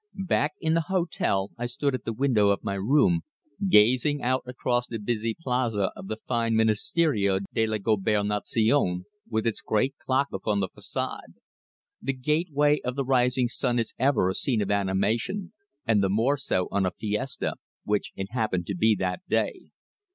[0.25, 3.21] Back in the hotel I stood at the window of my room,
[3.69, 9.61] gazing out across the busy plaza upon the fine Ministerio de la Gobernacion, with its
[9.61, 11.35] great clock upon the façade.
[12.01, 15.53] The Gateway of the Rising Sun is ever a scene of animation,
[15.85, 19.65] and the more so on a "fiesta," which it happened to be that day.